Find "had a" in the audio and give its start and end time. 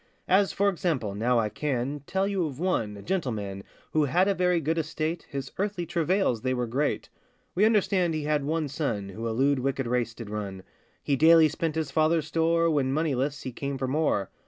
4.05-4.33